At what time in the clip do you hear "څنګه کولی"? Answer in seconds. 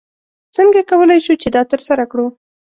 0.55-1.19